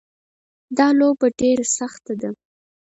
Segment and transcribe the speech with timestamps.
[0.77, 2.29] دا لوبه ډېره سخته ده